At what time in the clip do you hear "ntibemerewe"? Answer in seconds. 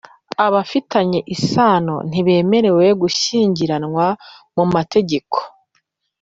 2.09-2.85